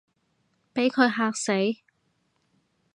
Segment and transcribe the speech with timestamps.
[0.73, 1.83] 畀佢嚇死